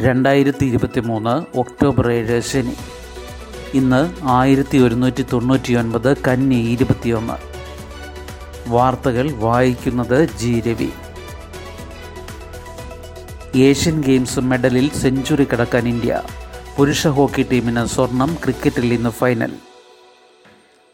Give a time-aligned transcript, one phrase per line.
[0.00, 2.72] രണ്ടായിരത്തി ഇരുപത്തി മൂന്ന് ഒക്ടോബർ ഏഴ് ശനി.
[3.74, 7.32] ഇന്ന് ആയിരത്തി ഒരുന്നൂറ്റി തൊണ്ണൂറ്റി ഒൻപത് കന്നി ഇരുപത്തിയൊന്ന്.
[8.68, 10.88] വാർത്തകൾ വായിക്കുന്നത് ജി രവി.
[13.56, 16.22] ഏഷ്യൻ ഗെയിംസ് മെഡലിൽ സെഞ്ചുറി കടക്കാൻ ഇന്ത്യ.
[16.76, 19.52] പുരുഷ ഹോക്കി ടീമിന് സ്വർണം ക്രിക്കറ്റിൽ ഇന്ന് ഫൈനൽ.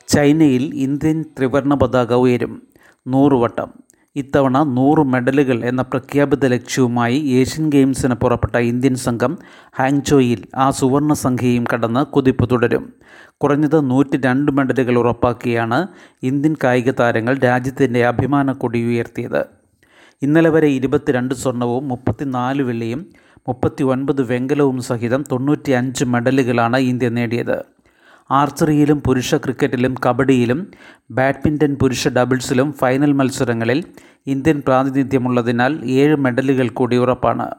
[0.08, 2.68] ചൈനയിൽ ഇന്ത്യൻ ത്രിവർണ പതാക ഉയരും.
[3.06, 3.83] നൂറ് വട്ടം
[4.16, 9.38] ഇത്തവണ നൂറ് മെഡലുകൾ എന്ന പ്രഖ്യാപിത ലക്ഷ്യവുമായി ഏഷ്യൻ ഗെയിംസിന് പുറപ്പെട്ട ഇന്ത്യൻ സംഘം
[9.78, 12.84] ഹാങ്ചോയിൽ ആ സുവർണ സംഖ്യയും കടന്ന് കുതിപ്പ് തുടരും.
[13.42, 15.86] കുറഞ്ഞത് നൂറ്റി രണ്ട് മെഡലുകൾ ഉറപ്പാക്കിയാണ്
[16.22, 19.42] ഇന്ത്യൻ കായിക താരങ്ങൾ രാജ്യത്തിന്റെ അഭിമാന കൊടി ഉയർത്തിയത്.
[20.22, 23.06] ഇന്നലെ വരെ ഇരുപത്തിരണ്ട് സ്വർണവും മുപ്പത്തിനാല് വെള്ളിയും
[23.48, 27.73] മുപ്പത്തി ഒൻപത് വെങ്കലവും സഹിതം തൊണ്ണൂറ്റി അഞ്ച് മെഡലുകളാണ് ഇന്ത്യ നേടിയത്.
[28.30, 30.70] ആർച്ചറിയിലും പുരുഷ ക്രിക്കറ്റിലും കബഡിയിലും
[31.10, 33.84] ബാഡ്മിന്റൺ പുരുഷ ഡബിൾസിലും ഫൈനൽ മത്സരങ്ങളിൽ
[34.26, 37.50] ഇന്ത്യൻ പ്രാതിനിധ്യമുള്ളതിനാൽ ഏഴ് മെഡലുകൾ കൂടി ഉറപ്പാണ്.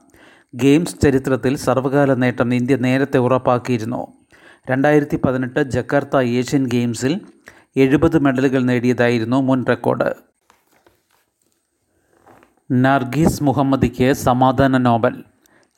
[0.56, 4.08] ഗെയിംസ് ചരിത്രത്തിൽ സർവകാല നേട്ടം ഇന്ത്യ നേരത്തെ ഉറപ്പാക്കിയിരുന്നു.
[4.72, 7.22] രണ്ടായിരത്തി പതിനെട്ട് ജക്കാർത്ത ഏഷ്യൻ ഗെയിംസിൽ
[7.78, 10.14] എഴുപത് മെഡലുകൾ നേടിയതായിരുന്നു മുൻ റെക്കോർഡ്.
[12.72, 15.24] നർഗീസ് മുഹമ്മദിക്ക് സമാധാന നോബൽ.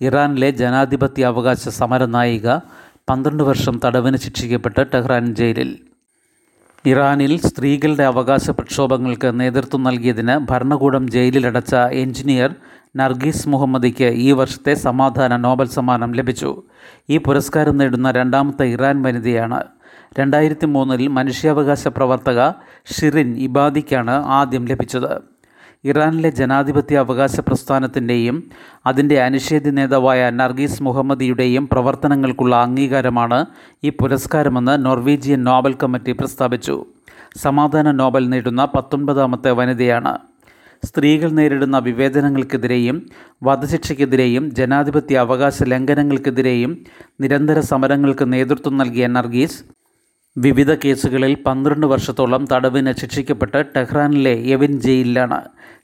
[0.02, 2.50] ഇറാനിലെ ജനാധിപത്യ അവകാശ സമര നായിക
[3.10, 5.80] പന്ത്രണ്ട് വർഷം തടവിന് ശിക്ഷിക്കപ്പെട്ട് ടെഹ്റാൻ ജയിലിൽ.
[6.86, 12.56] ഇറാനിൽ സ്ത്രീകളുടെ അവകാശ പ്രക്ഷോഭങ്ങൾക്ക് നേതൃത്വം നൽകിയതിന് ഭരണകൂടം ജയിലിലടച്ച എഞ്ചിനീയർ
[12.96, 16.64] നർഗീസ് മുഹമ്മദിക്ക് ഈ വർഷത്തെ സമാധാന നോബൽ സമ്മാനം ലഭിച്ചു.
[17.10, 19.64] ഈ പുരസ്കാരം നേടുന്ന രണ്ടാമത്തെ ഇറാൻ വനിതയാണ്.
[20.20, 22.52] രണ്ടായിരത്തി മൂന്നിൽ മനുഷ്യാവകാശ പ്രവർത്തക
[22.94, 25.37] ഷിറിൻ ഇബാദിക്കാണ് ആദ്യം ലഭിച്ചത്.
[25.84, 28.44] ഇറാനിലെ ജനാധിപത്യ അവകാശ പ്രസ്ഥാനത്തിന്റെയും
[28.86, 33.46] അതിന്റെ അനിഷേധ്യ നേതാവായ നർഗീസ് മുഹമ്മദിയുടെയും പ്രവർത്തനങ്ങൾക്കുള്ള അംഗീകാരമാണ്
[33.84, 36.86] ഈ പുരസ്കാരമെന്ന് നോർവീജിയൻ നോബൽ കമ്മിറ്റി പ്രസ്താവിച്ചു.
[37.38, 40.18] സമാധാന നോബൽ നേടുന്ന പത്തൊൻപതാമത്തെ വനിതയാണ്.
[40.86, 43.10] സ്ത്രീകൾ നേരിടുന്ന വിവേചനങ്ങൾക്കെതിരെയും
[43.44, 46.86] വധശിക്ഷയ്ക്കെതിരെയും ജനാധിപത്യ അവകാശ ലംഘനങ്ങൾക്കെതിരെയും
[47.22, 49.77] നിരന്തര സമരങ്ങൾക്ക് നേതൃത്വം നൽകിയ നർഗീസ്
[50.44, 55.40] വിവിധ കേസുകളിൽ പന്ത്രണ്ട് വർഷത്തോളം തടവിന് ശിക്ഷിക്കപ്പെട്ട് ടെഹ്റാനിലെ യെവിൻ ജയിലിലാണ്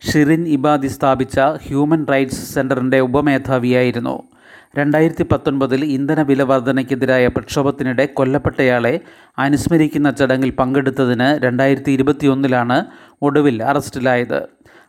[0.08, 4.24] ഷിറിൻ ഇബാദി സ്ഥാപിച്ച ഹ്യൂമൻ റൈറ്റ്സ് സെന്ററിന്റെ ഉപമേധാവിയായിരുന്നു.
[4.78, 9.02] രണ്ടായിരത്തി പത്തൊൻപതിൽ ഇന്ധന വില വർധനയ്ക്കെതിരായ പ്രക്ഷോഭത്തിനിടെ കൊല്ലപ്പെട്ടയാളെ
[9.38, 12.86] അനുസ്മരിക്കുന്ന ചടങ്ങിൽ പങ്കെടുത്തതിന് രണ്ടായിരത്തി ഇരുപത്തിയൊന്നിലാണ്
[13.22, 14.40] ഒടുവിൽ അറസ്റ്റിലായത്.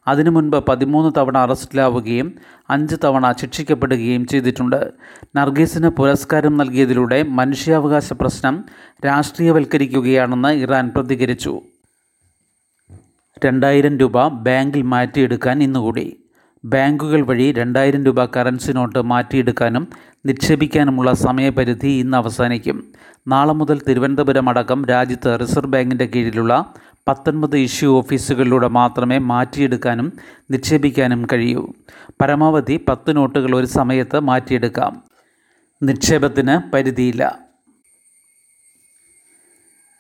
[0.07, 2.35] അതിനു മുൻപ് പതിമൂന്ന് തവണ അറസ്റ്റിലാവുകയും
[2.71, 4.93] അഞ്ച് തവണ ശിക്ഷിക്കപ്പെടുകയും ചെയ്തിട്ടുണ്ട്.
[5.37, 8.65] നർഗീസിന് പുരസ്കാരം നൽകിയതിലൂടെ മനുഷ്യാവകാശ പ്രശ്നം
[9.07, 11.61] രാഷ്ട്രീയവൽക്കരിക്കുകയാണെന്ന് ഇറാൻ പ്രതികരിച്ചു.
[13.45, 16.17] രണ്ടായിരം രൂപ ബാങ്കിൽ മാറ്റിയെടുക്കാൻ ഇന്നുകൂടി.
[16.65, 19.89] ബാങ്കുകൾ വഴി രണ്ടായിരം രൂപ കറൻസി നോട്ട് മാറ്റിയെടുക്കാനും
[20.27, 22.93] നിക്ഷേപിക്കാനുമുള്ള സമയപരിധി ഇന്ന് അവസാനിക്കും.
[23.29, 26.75] നാളെ മുതൽ തിരുവനന്തപുരം അടക്കം രാജ്യത്ത് റിസർവ് ബാങ്കിന്റെ കീഴിലുള്ള
[27.09, 30.13] പത്തൊൻപത് ഇഷ്യൂ ഓഫീസുകളിലൂടെ മാത്രമേ മാറ്റിയെടുക്കാനും
[30.51, 31.73] നിക്ഷേപിക്കാനും കഴിയൂ.
[32.21, 35.03] പരമാവധി പത്ത് നോട്ടുകൾ ഒരു സമയത്ത് മാറ്റിയെടുക്കാം.
[35.83, 37.39] നിക്ഷേപത്തിന് പരിധിയില്ല.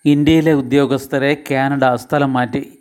[0.04, 2.78] ഇന്ത്യയിലെ ഉദ്യോഗസ്ഥരെ കാനഡ സ്ഥലം മാറ്റി.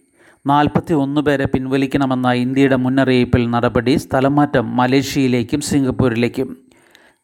[0.47, 6.57] നാൽപ്പത്തി ഒന്ന് പേരെ പിൻവലിക്കണമെന്ന ഇന്ത്യയുടെ മുന്നറിയിപ്പിൽ നടപടി സ്ഥലംമാറ്റം മലേഷ്യയിലേക്കും സിംഗപ്പൂരിലേക്കും.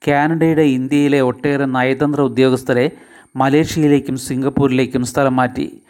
[0.08, 2.92] കാനഡയുടെ ഇന്ത്യയിലെ ഒട്ടേറെ നയതന്ത്ര ഉദ്യോഗസ്ഥരെ
[3.36, 5.82] മലേഷ്യയിലേക്കും സിംഗപ്പൂരിലേക്കും സ്ഥലം മാറ്റി.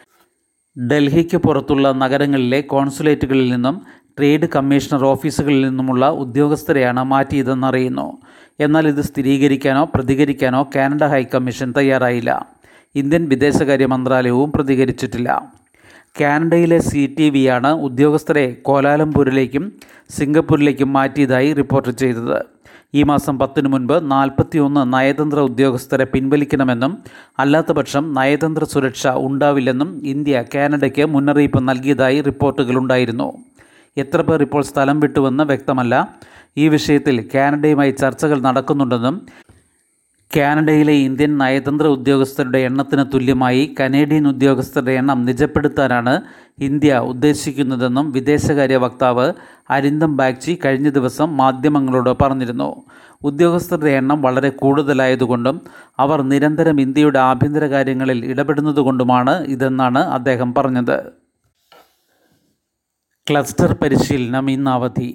[0.78, 3.82] ഡൽഹിക്ക് പുറത്തുള്ള നഗരങ്ങളിലെ കോൺസുലേറ്റുകളിൽ നിന്നും
[4.18, 8.18] ട്രേഡ് കമ്മീഷണർ ഓഫീസുകളിൽ നിന്നുമുള്ള ഉദ്യോഗസ്ഥരെയാണ് മാറ്റിയതെന്നറിയുന്നു.
[8.60, 12.46] എന്നാൽ ഇത് സ്ഥിരീകരിക്കാനോ പ്രതികരിക്കാനോ കാനഡ ഹൈക്കമ്മീഷൻ തയ്യാറായില്ല.
[12.94, 15.52] ഇന്ത്യൻ വിദേശകാര്യ മന്ത്രാലയവും പ്രതികരിച്ചിട്ടില്ല.
[16.20, 19.72] കാനഡയിലെ സി ടി വിയാണ് ഉദ്യോഗസ്ഥരെ കോലാലംപൂരിലേക്കും
[20.10, 22.44] സിംഗപ്പൂരിലേക്കും മാറ്റിയതായി റിപ്പോർട്ട് ചെയ്തത്.
[22.94, 26.98] ഈ മാസം പത്തിനു മുൻപ് നാൽപ്പത്തിയൊന്ന് നയതന്ത്ര ഉദ്യോഗസ്ഥരെ പിൻവലിക്കണമെന്നും
[27.38, 33.28] അല്ലാത്തപക്ഷം നയതന്ത്ര സുരക്ഷ ഉണ്ടാവില്ലെന്നും ഇന്ത്യ കാനഡയ്ക്ക് മുന്നറിയിപ്പ് നൽകിയതായി റിപ്പോർട്ടുകളുണ്ടായിരുന്നു.
[33.96, 35.94] എത്ര പേർ ഇപ്പോൾ സ്ഥലം വിട്ടുവെന്ന് വ്യക്തമല്ല.
[36.58, 39.26] ഈ വിഷയത്തിൽ കാനഡയുമായി ചർച്ചകൾ നടക്കുന്നുണ്ടെന്നും
[40.36, 46.22] കാനഡയിലെ ഇന്ത്യൻ നയതന്ത്ര ഉദ്യോഗസ്ഥരുടെ എണ്ണത്തിന് തുല്യമായി കനേഡിയൻ ഉദ്യോഗസ്ഥരുടെ എണ്ണം നിജപ്പെടുത്താനാണ്
[46.58, 49.32] ഇന്ത്യ ഉദ്ദേശിക്കുന്നതെന്നും വിദേശകാര്യ വക്താവ്
[49.70, 52.84] അരിന്ദം ബാഗ്ചി കഴിഞ്ഞ ദിവസം മാധ്യമങ്ങളോട് പറഞ്ഞിരുന്നു.
[53.24, 55.60] ഉദ്യോഗസ്ഥരുടെ എണ്ണം വളരെ കൂടുതലായതുകൊണ്ടും
[55.98, 60.96] അവർ നിരന്തരം ഇന്ത്യയുടെ ആഭ്യന്തര കാര്യങ്ങളിൽ ഇടപെടുന്നതുകൊണ്ടുമാണ് ഇതെന്നാണ് അദ്ദേഹം പറഞ്ഞത്.
[63.30, 65.10] ക്ലസ്റ്റർ പരിശീലനം ഇന്ന് അവധി.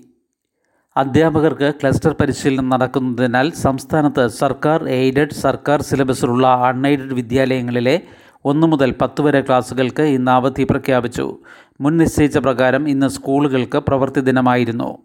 [0.98, 8.02] അധ്യാപകർക്ക് ക്ലസ്റ്റർ പരിശീലനം നടക്കുന്നതിനാൽ സംസ്ഥാനത്ത് സർക്കാർ എയ്ഡഡ് സർക്കാർ സിലബസിലുള്ള അൺഎയ്ഡഡ് വിദ്യാലയങ്ങളിലെ
[8.46, 11.40] ഒന്നു മുതൽ പത്ത് വരെ ക്ലാസുകൾക്ക് ഇന്ന് അവധി പ്രഖ്യാപിച്ചു.
[11.82, 14.98] മുൻ നിശ്ചയിച്ച പ്രകാരം ഇന്ന് സ്കൂളുകൾക്ക് പ്രവൃത്തി ദിനമായിരുന്നു.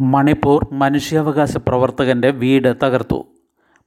[0.00, 3.33] മണിപ്പൂർ മനുഷ്യാവകാശ പ്രവർത്തകന്റെ വീട് തകർത്തു.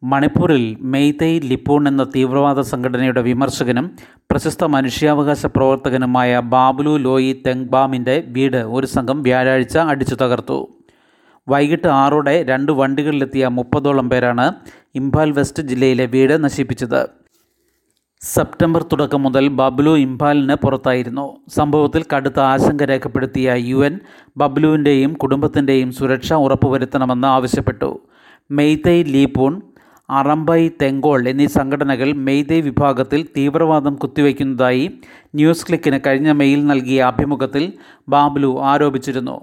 [0.03, 3.91] മണിപ്പൂരിൽ മെയ്തൈ ലിപ്പൂൺ എന്ന തീവ്രവാദ സംഘടനയുടെ വിമർശകനും
[4.31, 10.67] പ്രശസ്ത മനുഷ്യാവകാശ പ്രവർത്തകനുമായ ബാബുലു ലോയി തെങ്ബാമിന്റെ വീട് ഒരു സംഘം വ്യാഴാഴ്ച അടിച്ചു തകർത്തു.
[11.49, 14.53] വൈകിട്ട് ആറോടെ രണ്ട് വണ്ടികളിലെത്തിയ മുപ്പതോളം പേരാണ്
[14.95, 17.09] ഇംഫാൽ വെസ്റ്റ് ജില്ലയിലെ വീട് നശിപ്പിച്ചത്.
[18.21, 21.38] സെപ്റ്റംബർ തുടക്കം മുതൽ ബബ്ലു ഇംഫാലിന് പുറത്തായിരുന്നു.
[21.55, 24.00] സംഭവത്തിൽ കടുത്ത ആശങ്ക രേഖപ്പെടുത്തിയ യു എൻ
[24.38, 28.00] ബബ്ലുവിന്റെയും കുടുംബത്തിന്റെയും സുരക്ഷ ഉറപ്പുവരുത്തണമെന്ന് ആവശ്യപ്പെട്ടു.
[28.51, 29.61] മെയ്തൈ ലീപൂൺ
[30.09, 35.00] അറംബൈ തെങ്കോൾ എന്നീ സംഘടനകൾ മെയ്തേ വിഭാഗത്തിൽ തീവ്രവാദം കുത്തിവയ്ക്കുന്നതായി
[35.36, 37.74] ന്യൂസ് ക്ലിക്കിന് കഴിഞ്ഞ മെയിൽ നൽകിയ അഭിമുഖത്തിൽ
[38.09, 39.42] ബാബ്ലു ആരോപിച്ചിരുന്നു.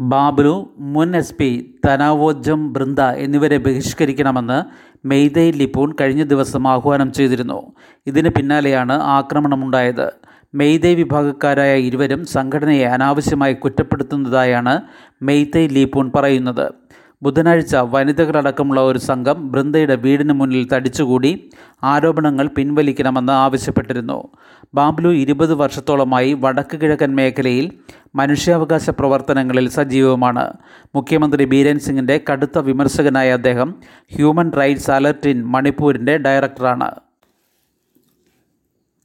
[0.00, 4.62] ബാബ്ലു മുൻ എസ് പി തനാവോജം ബൃന്ദ എന്നിവരെ ബഹിഷ്കരിക്കണമെന്ന്
[5.06, 7.72] മെയ്തേ ലിപൂൺ കഴിഞ്ഞ ദിവസം ആഹ്വാനം ചെയ്തിരുന്നു.
[8.06, 10.12] ഇതിന് പിന്നാലെയാണ് ആക്രമണമുണ്ടായത്.
[10.54, 14.80] മെയ്തേ വിഭാഗക്കാരായ ഇരുവരും സംഘടനയെ അനാവശ്യമായി കുറ്റപ്പെടുത്തുന്നതായാണ്
[15.22, 16.83] മെയ്തേ ലീപൂൺ പറയുന്നത്.
[17.24, 21.50] ബുധനാഴ്ച വനിതകളടക്കമുള്ള ഒരു സംഘം ബൃന്ദയുടെ വീടിന് മുന്നിൽ തടിച്ചുകൂടി
[21.82, 24.28] ആരോപണങ്ങൾ പിൻവലിക്കണമെന്ന് ആവശ്യപ്പെട്ടിരുന്നു.
[24.74, 27.72] ബാബ്ലു ഇരുപത് വർഷത്തോളമായി വടക്ക് കിഴക്കൻ മേഖലയിൽ
[28.14, 30.52] മനുഷ്യാവകാശ പ്രവർത്തനങ്ങളിൽ സജീവമാണ്.
[30.94, 33.74] മുഖ്യമന്ത്രി ബീരൻ സിംഗിന്റെ കടുത്ത വിമർശകനായ അദ്ദേഹം
[34.16, 36.90] ഹ്യൂമൻ റൈറ്റ്സ് അലർട്ട് ഇൻ മണിപ്പൂരിന്റെ ഡയറക്ടറാണ്.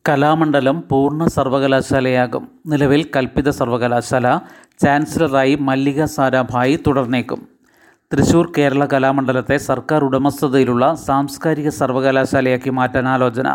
[0.10, 2.48] കലാമണ്ഡലം പൂർണ സർവകലാശാലയാകും.
[2.68, 4.40] നിലവിൽ കൽപ്പിത സർവകലാശാല
[4.84, 7.59] ചാൻസലറായി മല്ലിക സാരാഭായി തുടർന്നേക്കും.
[8.14, 13.48] തൃശൂർ കേരള കലാമണ്ഡലത്തെ സർക്കാർ ഉടമസ്ഥതയിലുള്ള സാംസ്കാരിക സർവകലാശാലയാക്കി മാറ്റാൻ ആലോചന.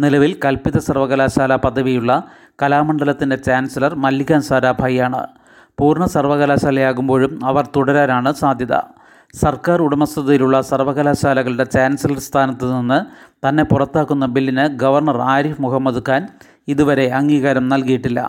[0.00, 2.22] നിലവിൽ കൽപ്പിത സർവകലാശാല പദവിയുള്ള
[2.62, 5.26] കലാമണ്ഡലത്തിന്റെ ചാൻസലർ മല്ലിക സാരാഭായിയാണ്.
[5.78, 8.76] പൂർണ സർവകലാശാലയാകുമ്പോഴും അവർ തുടരാനാണ് സാധ്യത.
[9.34, 13.00] സർക്കാർ ഉടമസ്ഥതയിലുള്ള സർവകലാശാലകളുടെ ചാൻസലർ സ്ഥാനത്ത് നിന്ന്
[13.48, 16.28] തന്നെ പുറത്താക്കുന്ന ബില്ലിന് ഗവർണർ ആരിഫ് മുഹമ്മദ് ഖാൻ
[16.68, 18.20] ഇതുവരെ അംഗീകാരം നൽകിയിട്ടില്ല.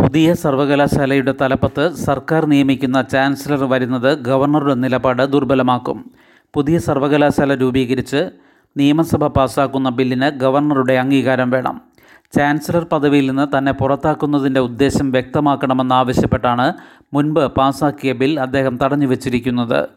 [0.00, 6.10] പുതിയ സർവകലാശാലയുടെ തലപ്പത്ത് സർക്കാർ നിയമിക്കുന്ന ചാൻസലർ വരുന്നത് ഗവർണറുടെ നിലപാട് ദുർബലമാക്കും.
[6.54, 8.30] പുതിയ സർവകലാശാല രൂപീകരിച്ച്
[8.76, 11.80] നിയമസഭ പാസാക്കുന്ന ബില്ലിന് ഗവർണറുടെ അംഗീകാരം വേണം.
[12.36, 16.72] ചാൻസലർ പദവിയിൽ നിന്ന് തന്നെ പുറത്താക്കുന്നതിന്റെ ഉദ്ദേശം വ്യക്തമാക്കണമെന്നാവശ്യപ്പെട്ടാണ്
[17.14, 19.88] മുൻപ് പാസാക്കിയ ബിൽ അദ്ദേഹം തടഞ്ഞു വച്ചിരിക്കുന്നത്.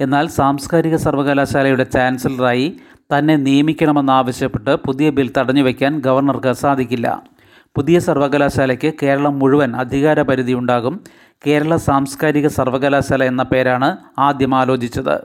[0.00, 2.80] എന്നാൽ സാംസ്കാരിക സർവകലാശാലയുടെ ചാൻസലറായി
[3.14, 7.22] തന്നെ നിയമിക്കണമെന്നാവശ്യപ്പെട്ട് പുതിയ ബിൽ തടഞ്ഞു വയ്ക്കാൻ ഗവർണർക്ക് സാധിക്കില്ല.
[7.74, 11.04] പുതിയ സർവകലാശാലയ്ക്ക് കേരളം മുഴുവൻ അധികാര പരിധി ഉണ്ടാകും
[11.46, 15.20] കേരള സാംസ്കാരിക സർവകലാശാല എന്ന പേരാണ് ആദ്യം ആലോചിച്ചത്.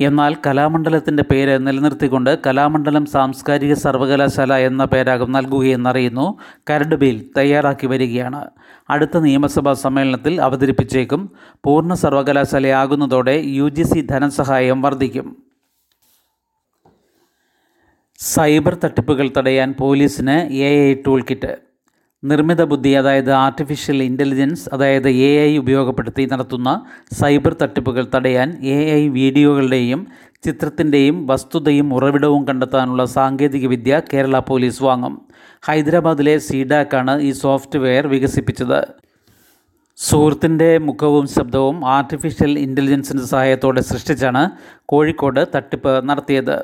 [0.00, 6.38] എന്നാൽ കലാമണ്ഡലത്തിന്റെ പേര് നിലനിർത്തിക്കൊണ്ട് കലാമണ്ഡലം സാംസ്കാരിക സർവകലാശാല എന്ന പേരാകും നൽകുകയെന്നറിയുന്നു.
[6.70, 8.44] കരട് ബിൽ തയ്യാറാക്കി വരികയാണ്.
[8.90, 11.32] അടുത്ത നിയമസഭാ സമ്മേളനത്തിൽ അവതരിപ്പിച്ചേക്കും.
[11.64, 15.51] പൂർണ സർവകലാശാലയാകുന്നതോടെ യു ജി സി ധനസഹായം വർദ്ധിക്കും.
[18.30, 20.34] സൈബർ തട്ടിപ്പുകൾ തടയാൻ പോലീസിന്
[20.66, 21.56] എ ഐ ടൂൾ കിറ്റ്
[22.22, 26.84] നിർമ്മിത ബുദ്ധി അതായത് ആർട്ടിഫിഷ്യൽ ഇന്റലിജൻസ് അതായത് എ ഐ ഉപയോഗപ്പെടുത്തി നടത്തുന്ന
[27.20, 30.06] സൈബർ തട്ടിപ്പുകൾ തടയാൻ എ ഐ വീഡിയോകളുടെയും
[30.44, 35.16] ചിത്രത്തിന്റെയും വസ്തുതയും ഉറവിടവും കണ്ടെത്താനുള്ള സാങ്കേതികവിദ്യ കേരള പോലീസ് വാങ്ങും.
[35.68, 38.80] ഹൈദരാബാദിലെ സീഡാക്കാണ് ഈ സോഫ്റ്റ്വെയർ വികസിപ്പിച്ചത്.
[39.98, 44.50] സുഹൃത്തിന്റെ മുഖവും ശബ്ദവും ആർട്ടിഫിഷ്യൽ ഇന്റലിജൻസിന്റെ സഹായത്തോടെ സൃഷ്ടിച്ചാണ്
[44.86, 46.56] കോഴിക്കോട് തട്ടിപ്പ് നടത്തിയത്.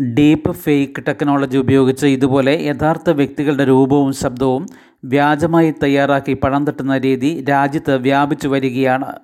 [0.00, 4.66] ഡീപ്പ് ഫേക്ക് ടെക്നോളജി ഉപയോഗിച്ച് ഇതുപോലെ യഥാർത്ഥ വ്യക്തികളുടെ രൂപവും ശബ്ദവും
[5.04, 9.18] വ്യാജമായി തയ്യാറാക്കി പണം തട്ടുന്ന രീതി രാജ്യത്ത് വ്യാപിച്ചു വരികയാണ്.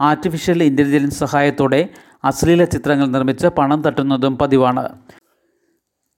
[0.00, 1.88] ആർട്ടിഫിഷ്യൽ ഇന്റലിജൻസ് സഹായത്തോടെ
[2.24, 4.88] അശ്ലീല ചിത്രങ്ങൾ നിർമ്മിച്ച് പണം തട്ടുന്നതും പതിവാണ്.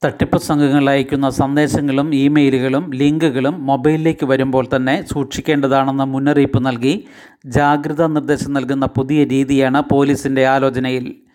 [0.05, 7.05] തട്ടിപ്പ് സംഘങ്ങൾ അയക്കുന്ന സന്ദേശങ്ങളും ഇമെയിലുകളും ലിങ്കുകളും മൊബൈലിലേക്ക് വരുമ്പോൾ തന്നെ സൂക്ഷിക്കേണ്ടതാണെന്ന മുന്നറിയിപ്പ് നൽകി
[7.47, 11.32] ജാഗ്രതാ നിർദ്ദേശം നൽകുന്ന പുതിയ രീതിയാണ് പോലീസിന്റെ ആലോചനയിൽ.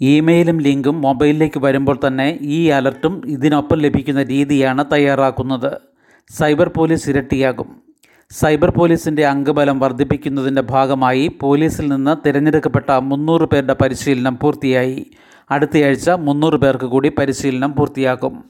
[0.00, 5.78] ഇമെയിലും ലിങ്കും മൊബൈലിലേക്ക് വരുമ്പോൾ തന്നെ ഈ അലർട്ടും ഇതിനൊപ്പം ലഭിക്കുന്ന രീതിയാണ് തയ്യാറാക്കുന്നത്.
[6.38, 7.82] Cyber police ഇരട്ടിയാകും.
[8.30, 15.06] സൈബർ പോലീസിന്റെ അംഗബലം വർദ്ധിപ്പിക്കുന്നതിന്റെ ഭാഗമായി പോലീസിൽ നിന്ന് തിരഞ്ഞെടുക്കപ്പെട്ട മുന്നൂറ് പേരുടെ പരിശീലനം പൂർത്തിയായി.
[15.50, 18.44] അടുത്തയാഴ്ച മുന്നൂറ് പേർക്ക് കൂടി പരിശീലനം പൂർത്തിയാക്കും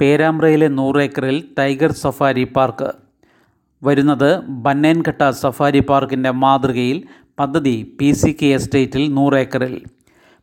[0.00, 2.92] പേരാമ്പ്രയിലെ നൂറേക്കറിൽ ടൈഗർ സഫാരി പാർക്ക്.
[3.84, 7.04] വരുന്നത് ബന്നേൻഘട്ട സഫാരി പാർക്കിന്റെ മാതൃകയിൽ
[7.38, 9.72] പദ്ധതി പി സി കെ എസ്റ്റേറ്റിൽ നൂറേക്കറിൽ.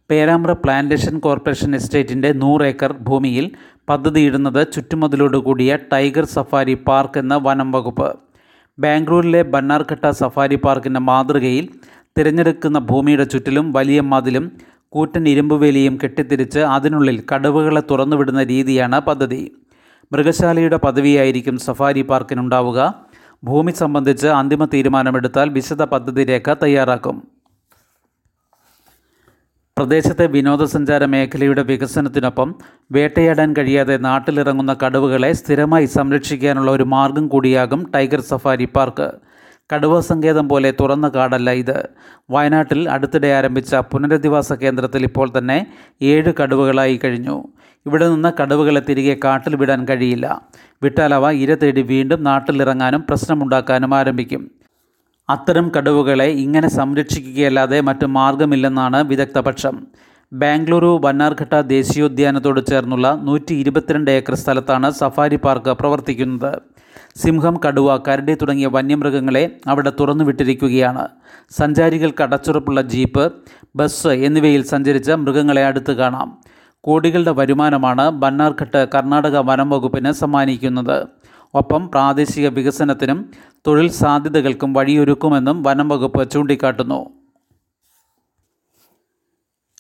[0.10, 2.30] പേരാമ്പ്ര പ്ലാന്റേഷൻ കോർപ്പറേഷൻ എസ്റ്റേറ്റിന്റെ
[2.72, 3.46] ഏക്കർ ഭൂമിയിൽ
[3.90, 8.10] പദ്ധതിയിടുന്നത് ചുറ്റുമതിലോട് കൂടിയ ടൈഗർ സഫാരി പാർക്ക് എന്ന വനം വകുപ്പ്.
[8.80, 11.66] ബാംഗ്ലൂരിലെ ബന്നാർഘട്ട സഫാരി പാർക്കിന്റെ മാതൃകയിൽ
[12.18, 14.46] തിരഞ്ഞെടുക്കുന്ന ഭൂമിയുടെ ചുറ്റിലും വലിയ മതിലും
[14.96, 19.42] കൂറ്റൻ ഇരുമ്പുവേലിയും കെട്ടിത്തിരിച്ച് അതിനുള്ളിൽ കടവുകളെ തുറന്നുവിടുന്ന രീതിയാണ് പദ്ധതി.
[20.12, 22.80] മൃഗശാലയുടെ പദവിയായിരിക്കും സഫാരി പാർക്കിനുണ്ടാവുക.
[23.44, 27.28] ഭൂമി സംബന്ധിച്ച് അന്തിമ തീരുമാനമെടുത്താൽ വിശദ പദ്ധതി രേഖ തയ്യാറാക്കും.
[29.78, 32.56] പ്രദേശത്തെ വിനോദസഞ്ചാര മേഖലയുടെ വികസനത്തിനൊപ്പം
[32.92, 39.12] വേട്ടയാടാൻ കഴിയാതെ നാട്ടിലിറങ്ങുന്ന കടുവകളെ സ്ഥിരമായി സംരക്ഷിക്കാനുള്ള ഒരു മാർഗം കൂടിയാകും ടൈഗർ സഫാരി പാർക്ക്.
[39.74, 41.90] കടുവ സങ്കേതം പോലെ തുറന്ന കാടല്ല ഇത്.
[42.30, 45.68] വയനാട്ടിൽ അടുത്തിടെ ആരംഭിച്ച പുനരധിവാസ കേന്ദ്രത്തിൽ ഇപ്പോൾ തന്നെ
[46.02, 47.44] ഏഴ് കടുവകളായി കഴിഞ്ഞു.
[47.86, 50.42] ഇവിടെ നിന്ന് കടുവകളെ തിരികെ കാട്ടിൽ വിടാൻ കഴിയില്ല.
[50.84, 54.52] വിട്ടാൽ അവ ഇര തേടി വീണ്ടും നാട്ടിലിറങ്ങാനും പ്രശ്നമുണ്ടാക്കാനും ആരംഭിക്കും.
[55.30, 59.88] അത്തരം കടുവകളെ ഇങ്ങനെ സംരക്ഷിക്കുകയല്ലാതെ മറ്റു മാർഗമില്ലെന്നാണ് വിദഗ്ധപക്ഷം.
[60.34, 66.62] ബാംഗ്ലൂരു വന്നാർഘട്ട ദേശീയോദ്യാനത്തോട് ചേർന്നുള്ള നൂറ്റി ഇരുപത്തിരണ്ട് ഏക്കർ സ്ഥലത്താണ് സഫാരി പാർക്ക് പ്രവർത്തിക്കുന്നത്.
[67.16, 71.08] സിംഹം കടുവ കരടി തുടങ്ങിയ വന്യമൃഗങ്ങളെ അവിടെ തുറന്നുവിട്ടിരിക്കുകയാണ്.
[71.50, 73.32] സഞ്ചാരികൾക്ക് അടച്ചുറപ്പുള്ള ജീപ്പ്
[73.76, 76.38] ബസ് എന്നിവയിൽ സഞ്ചരിച്ച മൃഗങ്ങളെ അടുത്ത് കാണാം.
[76.82, 81.08] കോടികളുടെ വരുമാനമാണ് ബന്നാർഘട്ട് കർണാടക വനം വകുപ്പിന് സമ്മാനിക്കുന്നത്.
[81.56, 83.32] ഒപ്പം പ്രാദേശിക വികസനത്തിനും
[83.68, 87.21] തൊഴിൽ സാധ്യതകൾക്കും വഴിയൊരുക്കുമെന്നും വനം വകുപ്പ് ചൂണ്ടിക്കാട്ടുന്നു.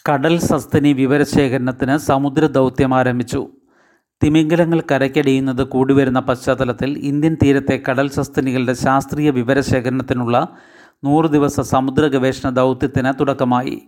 [0.10, 3.48] കടൽ സസ്തനി വിവരശേഖരണത്തിന് സമുദ്ര ദൗത്യം ആരംഭിച്ചു.
[4.24, 10.48] തിമിംഗലങ്ങൾ കരയ്ക്കടിയുന്നത് കൂടിവരുന്ന പശ്ചാത്തലത്തിൽ ഇന്ത്യൻ തീരത്തെ കടൽ സസ്തനികളുടെ ശാസ്ത്രീയ വിവരശേഖരണത്തിനുള്ള
[11.04, 13.82] നൂറ് ദിവസ സമുദ്ര ഗവേഷണ ദൗത്യത്തിന് തുടക്കമായി.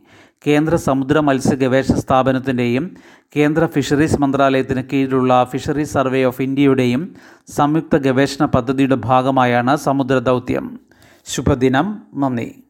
[0.47, 2.95] കേന്ദ്ര സമുദ്ര മത്സ്യ ഗവേഷണ സ്ഥാപനത്തിന്റെയും
[3.35, 7.15] കേന്ദ്ര ഫിഷറീസ് മന്ത്രാലയത്തിന് കീഴിലുള്ള ഫിഷറീസ് സർവേ ഓഫ് ഇന്ത്യയുടെയും
[7.47, 10.79] സംയുക്ത ഗവേഷണ പദ്ധതിയുടെ ഭാഗമായാണ് സമുദ്ര ദൗത്യം
[11.25, 12.01] ശുഭദിനം.
[12.15, 12.62] നന്ദി.